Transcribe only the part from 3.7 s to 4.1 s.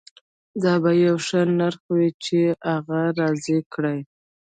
کړي